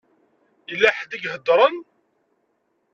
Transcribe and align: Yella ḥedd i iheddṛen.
Yella 0.69 0.89
ḥedd 0.97 1.11
i 1.15 1.19
iheddṛen. 1.25 1.77